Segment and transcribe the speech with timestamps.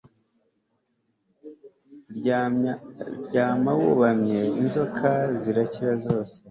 [3.25, 5.09] ryama wubamye inzoka
[5.41, 6.35] zirakira zose